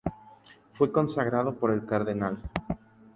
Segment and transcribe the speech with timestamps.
[0.79, 2.39] Fue consagrado por el cardenal.